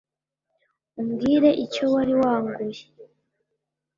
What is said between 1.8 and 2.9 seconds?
wari wanguye